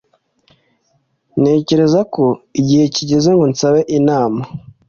[1.41, 2.25] Ntekereza ko
[2.59, 4.41] igihe kigeze ngo nsabe inama